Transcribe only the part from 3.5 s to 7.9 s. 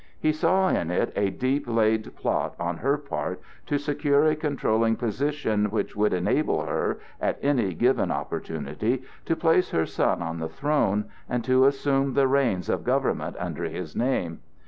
to secure a controlling position which would enable her, at any